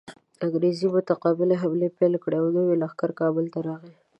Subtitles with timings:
[0.45, 3.95] انګریزانو متقابلې حملې پیل کړې او نورې لښکرې کابل ته راغلې.